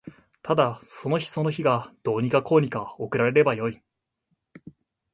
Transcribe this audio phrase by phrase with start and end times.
[0.41, 3.83] ただその日その日がどうにかこうにか送られればよい